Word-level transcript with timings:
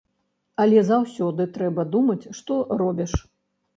Але 0.63 0.79
заўсёды 0.87 1.47
трэба 1.59 1.81
думаць, 1.97 2.29
што 2.39 2.59
робіш. 2.81 3.13